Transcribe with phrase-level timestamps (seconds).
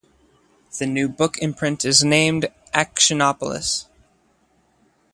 [0.79, 3.85] The new book imprint is named Actionopolis.